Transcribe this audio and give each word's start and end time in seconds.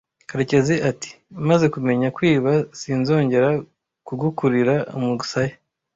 karekezi 0.29 0.75
ati: 0.89 1.09
"Maze 1.49 1.65
kumenya 1.73 2.07
kwiba 2.17 2.51
sinzongera 2.79 3.49
kugukurira 4.07 4.75
umusaya 4.97 5.55